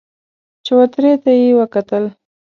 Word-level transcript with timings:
چوترې 0.65 1.13
ته 1.23 1.31
يې 1.41 1.49
وکتل. 1.59 2.03